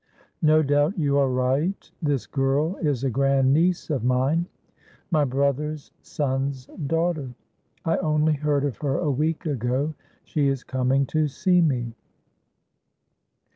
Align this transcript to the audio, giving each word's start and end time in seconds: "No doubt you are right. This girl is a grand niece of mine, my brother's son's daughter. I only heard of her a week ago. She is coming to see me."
"No 0.41 0.63
doubt 0.63 0.97
you 0.97 1.19
are 1.19 1.29
right. 1.29 1.91
This 2.01 2.25
girl 2.25 2.75
is 2.77 3.03
a 3.03 3.09
grand 3.11 3.53
niece 3.53 3.91
of 3.91 4.03
mine, 4.03 4.47
my 5.11 5.23
brother's 5.25 5.91
son's 6.01 6.65
daughter. 6.87 7.35
I 7.85 7.97
only 7.97 8.33
heard 8.33 8.65
of 8.65 8.77
her 8.79 8.97
a 8.97 9.11
week 9.11 9.45
ago. 9.45 9.93
She 10.23 10.47
is 10.47 10.63
coming 10.63 11.05
to 11.13 11.27
see 11.27 11.61
me." 11.61 11.93